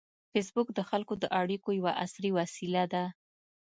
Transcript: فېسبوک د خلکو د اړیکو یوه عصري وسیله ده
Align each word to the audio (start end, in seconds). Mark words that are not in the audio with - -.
فېسبوک 0.31 0.67
د 0.73 0.79
خلکو 0.89 1.13
د 1.19 1.25
اړیکو 1.41 1.69
یوه 1.79 1.91
عصري 2.03 2.29
وسیله 2.39 2.83
ده 2.93 3.03